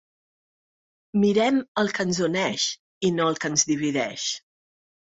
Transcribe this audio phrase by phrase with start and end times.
[1.25, 2.67] Mirem el que ens uneix,
[3.11, 4.29] i no el que ens divideix.